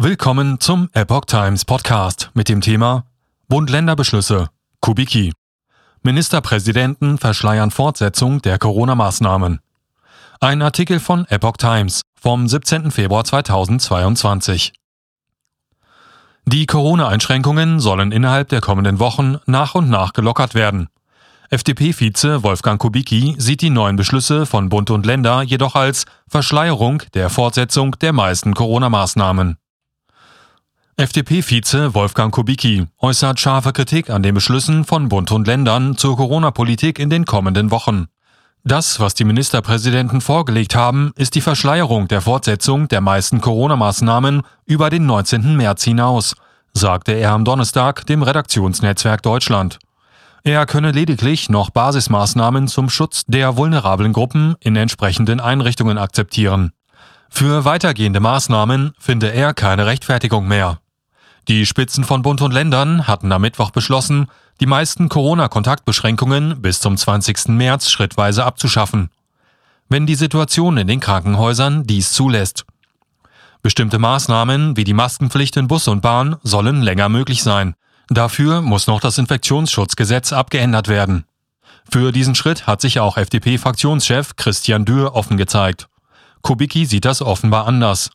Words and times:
Willkommen 0.00 0.60
zum 0.60 0.88
Epoch 0.92 1.24
Times 1.24 1.64
Podcast 1.64 2.30
mit 2.32 2.48
dem 2.48 2.60
Thema 2.60 3.04
Bund-Länder-Beschlüsse 3.48 4.48
Kubicki. 4.80 5.32
Ministerpräsidenten 6.04 7.18
verschleiern 7.18 7.72
Fortsetzung 7.72 8.40
der 8.40 8.60
Corona-Maßnahmen. 8.60 9.58
Ein 10.38 10.62
Artikel 10.62 11.00
von 11.00 11.26
Epoch 11.26 11.56
Times 11.56 12.02
vom 12.14 12.46
17. 12.46 12.92
Februar 12.92 13.24
2022. 13.24 14.72
Die 16.44 16.66
Corona-Einschränkungen 16.66 17.80
sollen 17.80 18.12
innerhalb 18.12 18.50
der 18.50 18.60
kommenden 18.60 19.00
Wochen 19.00 19.38
nach 19.46 19.74
und 19.74 19.90
nach 19.90 20.12
gelockert 20.12 20.54
werden. 20.54 20.90
FDP-Vize 21.50 22.44
Wolfgang 22.44 22.80
Kubicki 22.80 23.34
sieht 23.36 23.62
die 23.62 23.70
neuen 23.70 23.96
Beschlüsse 23.96 24.46
von 24.46 24.68
Bund 24.68 24.92
und 24.92 25.06
Länder 25.06 25.42
jedoch 25.42 25.74
als 25.74 26.04
Verschleierung 26.28 27.02
der 27.14 27.30
Fortsetzung 27.30 27.98
der 27.98 28.12
meisten 28.12 28.54
Corona-Maßnahmen. 28.54 29.58
FDP-Vize 31.00 31.94
Wolfgang 31.94 32.34
Kubicki 32.34 32.88
äußert 32.98 33.38
scharfe 33.38 33.72
Kritik 33.72 34.10
an 34.10 34.24
den 34.24 34.34
Beschlüssen 34.34 34.84
von 34.84 35.08
Bund 35.08 35.30
und 35.30 35.46
Ländern 35.46 35.96
zur 35.96 36.16
Corona-Politik 36.16 36.98
in 36.98 37.08
den 37.08 37.24
kommenden 37.24 37.70
Wochen. 37.70 38.06
Das, 38.64 38.98
was 38.98 39.14
die 39.14 39.22
Ministerpräsidenten 39.22 40.20
vorgelegt 40.20 40.74
haben, 40.74 41.12
ist 41.14 41.36
die 41.36 41.40
Verschleierung 41.40 42.08
der 42.08 42.20
Fortsetzung 42.20 42.88
der 42.88 43.00
meisten 43.00 43.40
Corona-Maßnahmen 43.40 44.42
über 44.66 44.90
den 44.90 45.06
19. 45.06 45.56
März 45.56 45.84
hinaus, 45.84 46.34
sagte 46.74 47.12
er 47.12 47.30
am 47.30 47.44
Donnerstag 47.44 48.04
dem 48.06 48.24
Redaktionsnetzwerk 48.24 49.22
Deutschland. 49.22 49.78
Er 50.42 50.66
könne 50.66 50.90
lediglich 50.90 51.48
noch 51.48 51.70
Basismaßnahmen 51.70 52.66
zum 52.66 52.90
Schutz 52.90 53.22
der 53.28 53.56
vulnerablen 53.56 54.12
Gruppen 54.12 54.56
in 54.58 54.74
entsprechenden 54.74 55.38
Einrichtungen 55.38 55.96
akzeptieren. 55.96 56.72
Für 57.30 57.64
weitergehende 57.64 58.18
Maßnahmen 58.18 58.94
finde 58.98 59.32
er 59.32 59.54
keine 59.54 59.86
Rechtfertigung 59.86 60.48
mehr. 60.48 60.80
Die 61.48 61.64
Spitzen 61.64 62.04
von 62.04 62.20
Bund 62.20 62.42
und 62.42 62.52
Ländern 62.52 63.06
hatten 63.06 63.32
am 63.32 63.40
Mittwoch 63.40 63.70
beschlossen, 63.70 64.26
die 64.60 64.66
meisten 64.66 65.08
Corona-Kontaktbeschränkungen 65.08 66.60
bis 66.60 66.80
zum 66.80 66.94
20. 66.94 67.48
März 67.48 67.88
schrittweise 67.88 68.44
abzuschaffen, 68.44 69.08
wenn 69.88 70.04
die 70.04 70.14
Situation 70.14 70.76
in 70.76 70.86
den 70.86 71.00
Krankenhäusern 71.00 71.86
dies 71.86 72.12
zulässt. 72.12 72.66
Bestimmte 73.62 73.98
Maßnahmen 73.98 74.76
wie 74.76 74.84
die 74.84 74.92
Maskenpflicht 74.92 75.56
in 75.56 75.68
Bus 75.68 75.88
und 75.88 76.02
Bahn 76.02 76.36
sollen 76.42 76.82
länger 76.82 77.08
möglich 77.08 77.42
sein. 77.42 77.74
Dafür 78.10 78.60
muss 78.60 78.86
noch 78.86 79.00
das 79.00 79.16
Infektionsschutzgesetz 79.16 80.34
abgeändert 80.34 80.88
werden. 80.88 81.24
Für 81.90 82.12
diesen 82.12 82.34
Schritt 82.34 82.66
hat 82.66 82.82
sich 82.82 83.00
auch 83.00 83.16
FDP-Fraktionschef 83.16 84.36
Christian 84.36 84.84
Dürr 84.84 85.14
offen 85.14 85.38
gezeigt. 85.38 85.88
Kubicki 86.42 86.84
sieht 86.84 87.06
das 87.06 87.22
offenbar 87.22 87.66
anders. 87.66 88.10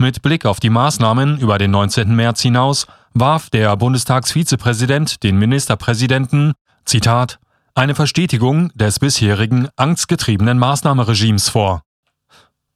Mit 0.00 0.22
Blick 0.22 0.46
auf 0.46 0.60
die 0.60 0.70
Maßnahmen 0.70 1.40
über 1.40 1.58
den 1.58 1.72
19. 1.72 2.14
März 2.14 2.40
hinaus 2.40 2.86
warf 3.14 3.50
der 3.50 3.76
Bundestagsvizepräsident 3.76 5.24
den 5.24 5.36
Ministerpräsidenten, 5.40 6.52
Zitat, 6.84 7.40
eine 7.74 7.96
Verstetigung 7.96 8.70
des 8.76 9.00
bisherigen 9.00 9.68
angstgetriebenen 9.74 10.56
Maßnahmeregimes 10.56 11.48
vor. 11.48 11.82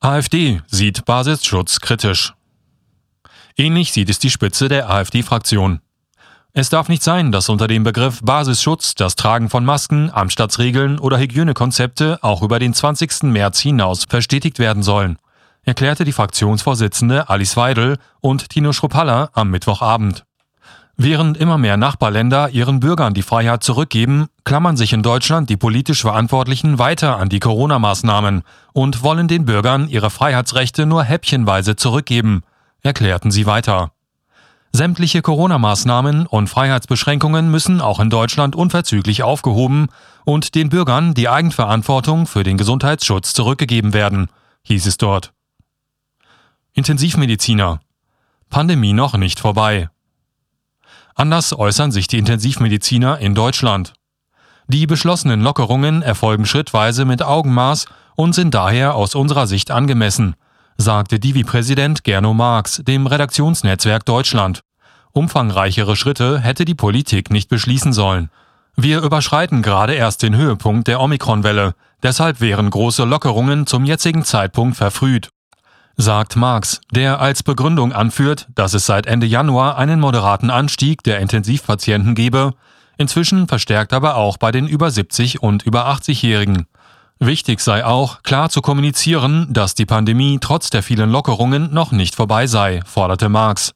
AfD 0.01 0.63
sieht 0.67 1.05
Basisschutz 1.05 1.79
kritisch. 1.79 2.35
Ähnlich 3.57 3.93
sieht 3.93 4.11
es 4.11 4.19
die 4.19 4.31
Spitze 4.31 4.69
der 4.69 4.91
AfD-Fraktion. 4.91 5.79
Es 6.55 6.71
darf 6.71 6.89
nicht 6.89 7.05
sein, 7.05 7.31
dass 7.31 7.49
unter 7.49 7.69
dem 7.69 7.85
Begriff 7.85 8.21
Basisschutz 8.25 8.97
das 8.97 9.15
Tragen 9.15 9.49
von 9.49 9.65
Masken, 9.65 10.11
Amtsstaatsregeln 10.11 10.99
oder 10.99 11.19
Hygienekonzepte 11.19 12.19
auch 12.23 12.43
über 12.43 12.59
den 12.59 12.75
20. 12.75 13.23
März 13.23 13.61
hinaus 13.61 14.07
verstetigt 14.09 14.59
werden 14.59 14.83
sollen 14.83 15.19
erklärte 15.65 16.05
die 16.05 16.13
Fraktionsvorsitzende 16.13 17.29
Alice 17.29 17.57
Weidel 17.57 17.99
und 18.21 18.49
Tino 18.51 18.73
Schruppalla 18.73 19.31
am 19.33 19.51
Mittwochabend. 19.51 20.25
Während 20.97 21.39
immer 21.39 21.57
mehr 21.57 21.77
Nachbarländer 21.77 22.51
ihren 22.51 22.81
Bürgern 22.81 23.15
die 23.15 23.23
Freiheit 23.23 23.63
zurückgeben, 23.63 24.27
klammern 24.45 24.77
sich 24.77 24.93
in 24.93 25.03
Deutschland 25.03 25.49
die 25.49 25.57
politisch 25.57 26.03
Verantwortlichen 26.03 26.79
weiter 26.79 27.17
an 27.17 27.29
die 27.29 27.41
Corona-Maßnahmen 27.41 28.43
und 28.73 29.03
wollen 29.03 29.27
den 29.27 29.47
Bürgern 29.47 29.89
ihre 29.89 30.11
Freiheitsrechte 30.11 30.85
nur 30.85 31.03
häppchenweise 31.03 31.77
zurückgeben, 31.77 32.43
erklärten 32.83 33.31
sie 33.31 33.47
weiter. 33.47 33.93
Sämtliche 34.75 35.23
Corona-Maßnahmen 35.23 36.27
und 36.27 36.49
Freiheitsbeschränkungen 36.49 37.51
müssen 37.51 37.81
auch 37.81 38.01
in 38.01 38.11
Deutschland 38.11 38.57
unverzüglich 38.57 39.23
aufgehoben 39.23 39.89
und 40.25 40.55
den 40.55 40.69
Bürgern 40.69 41.15
die 41.15 41.29
Eigenverantwortung 41.29 42.27
für 42.27 42.43
den 42.43 42.59
Gesundheitsschutz 42.59 43.33
zurückgegeben 43.33 43.93
werden, 43.93 44.29
hieß 44.63 44.87
es 44.87 44.97
dort. 44.97 45.33
Intensivmediziner. 46.75 47.81
Pandemie 48.49 48.95
noch 48.95 49.19
nicht 49.19 49.41
vorbei. 49.41 49.91
Anders 51.15 51.53
äußern 51.53 51.93
sich 51.93 52.07
die 52.07 52.17
Intensivmediziner 52.17 53.19
in 53.19 53.35
Deutschland. 53.35 53.93
Die 54.69 54.87
beschlossenen 54.87 55.43
Lockerungen 55.43 56.01
erfolgen 56.01 56.47
schrittweise 56.47 57.05
mit 57.05 57.23
Augenmaß 57.23 57.85
und 58.17 58.35
sind 58.35 58.55
daher 58.55 58.95
aus 58.95 59.15
unserer 59.15 59.47
Sicht 59.47 59.71
angemessen, 59.71 60.35
sagte 60.79 61.21
Divi-Präsident 61.21 62.05
Gerno 62.05 62.33
Marx 62.33 62.81
dem 62.83 63.07
Redaktionsnetzwerk 63.07 64.07
Deutschland. 64.07 64.63
Umfangreichere 65.11 65.95
Schritte 65.95 66.41
hätte 66.41 66.65
die 66.65 66.75
Politik 66.75 67.31
nicht 67.31 67.51
beschließen 67.51 67.93
sollen. 67.93 68.31
Wir 68.77 69.03
überschreiten 69.03 69.61
gerade 69.61 69.93
erst 69.93 70.23
den 70.23 70.35
Höhepunkt 70.37 70.89
der 70.89 71.03
Omikron-Welle, 71.03 71.75
deshalb 72.03 72.41
wären 72.41 72.71
große 72.71 73.05
Lockerungen 73.05 73.67
zum 73.67 73.85
jetzigen 73.85 74.25
Zeitpunkt 74.25 74.79
verfrüht 74.79 75.32
sagt 75.97 76.37
Marx, 76.37 76.81
der 76.91 77.21
als 77.21 77.43
Begründung 77.43 77.93
anführt, 77.93 78.49
dass 78.55 78.75
es 78.75 78.87
seit 78.87 79.07
Ende 79.07 79.27
Januar 79.27 79.77
einen 79.77 80.01
moderaten 80.01 80.51
Anstieg 80.51 81.03
der 81.03 81.21
Intensivpatienten 81.21 82.15
gebe, 82.15 82.55
inzwischen 82.99 83.49
verstärkt 83.49 83.93
aber 83.93 84.17
auch 84.17 84.37
bei 84.37 84.53
den 84.53 84.69
über 84.69 84.91
70 84.91 85.43
und 85.43 85.63
über 85.63 85.87
80-Jährigen. 85.89 86.67
Wichtig 87.19 87.61
sei 87.61 87.85
auch, 87.85 88.23
klar 88.23 88.51
zu 88.51 88.63
kommunizieren, 88.63 89.47
dass 89.51 89.75
die 89.75 89.87
Pandemie 89.87 90.39
trotz 90.41 90.71
der 90.71 90.83
vielen 90.83 91.11
Lockerungen 91.11 91.73
noch 91.73 91.93
nicht 91.93 92.17
vorbei 92.17 92.47
sei, 92.47 92.81
forderte 92.85 93.29
Marx. 93.29 93.75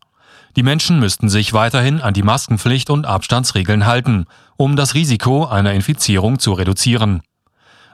Die 0.56 0.62
Menschen 0.62 0.98
müssten 0.98 1.28
sich 1.28 1.52
weiterhin 1.52 2.00
an 2.00 2.14
die 2.14 2.22
Maskenpflicht 2.22 2.90
und 2.90 3.04
Abstandsregeln 3.04 3.86
halten, 3.86 4.24
um 4.56 4.74
das 4.74 4.94
Risiko 4.94 5.46
einer 5.46 5.74
Infizierung 5.74 6.38
zu 6.38 6.54
reduzieren. 6.54 7.20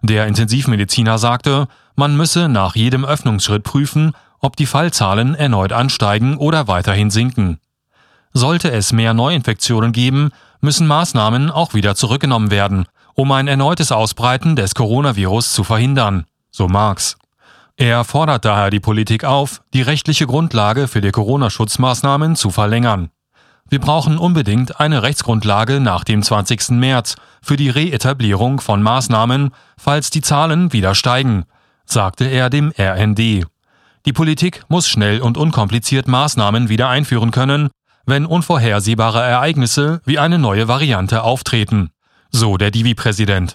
Der 0.01 0.27
Intensivmediziner 0.27 1.19
sagte, 1.19 1.67
man 1.95 2.17
müsse 2.17 2.49
nach 2.49 2.75
jedem 2.75 3.05
Öffnungsschritt 3.05 3.63
prüfen, 3.63 4.13
ob 4.41 4.57
die 4.57 4.67
Fallzahlen 4.67 5.35
erneut 5.35 5.73
ansteigen 5.73 6.37
oder 6.37 6.69
weiterhin 6.69 7.11
sinken. 7.11 7.59
Sollte 8.33 8.71
es 8.73 8.93
mehr 8.93 9.15
Neuinfektionen 9.15 9.93
geben, 9.93 10.31
müssen 10.61 10.87
Maßnahmen 10.87 11.51
auch 11.51 11.75
wieder 11.75 11.95
zurückgenommen 11.95 12.51
werden, 12.51 12.87
um 13.15 13.31
ein 13.33 13.49
erneutes 13.49 13.93
Ausbreiten 13.93 14.57
des 14.57 14.75
Coronavirus 14.75 15.53
zu 15.53 15.65
verhindern, 15.65 16.25
so 16.51 16.69
Marx. 16.69 17.17
Er 17.77 18.05
fordert 18.05 18.45
daher 18.45 18.71
die 18.71 18.81
Politik 18.81 19.25
auf, 19.25 19.63
die 19.75 19.83
rechtliche 19.83 20.27
Grundlage 20.27 20.89
für 20.89 21.01
die 21.01 21.11
Corona-Schutzmaßnahmen 21.11 22.37
zu 22.37 22.51
verlängern. 22.51 23.11
Wir 23.69 23.81
brauchen 23.81 24.19
unbedingt 24.19 24.81
eine 24.81 25.03
Rechtsgrundlage 25.03 25.81
nach 25.81 26.05
dem 26.05 26.23
20. 26.23 26.71
März 26.73 27.17
für 27.41 27.57
die 27.57 27.71
Reetablierung 27.71 28.61
von 28.61 28.83
Maßnahmen, 28.83 29.51
falls 29.79 30.11
die 30.11 30.21
Zahlen 30.21 30.73
wieder 30.73 30.95
steigen, 30.95 31.45
sagte 31.93 32.25
er 32.25 32.51
dem 32.51 32.73
RND. 32.79 33.45
Die 34.05 34.13
Politik 34.13 34.65
muss 34.69 34.89
schnell 34.89 35.21
und 35.21 35.37
unkompliziert 35.37 36.09
Maßnahmen 36.09 36.69
wieder 36.69 36.89
einführen 36.89 37.31
können, 37.31 37.69
wenn 38.07 38.27
unvorhersehbare 38.27 39.23
Ereignisse 39.23 40.01
wie 40.05 40.19
eine 40.19 40.39
neue 40.39 40.67
Variante 40.67 41.23
auftreten, 41.23 41.91
so 42.31 42.57
der 42.57 42.71
Divi-Präsident. 42.71 43.51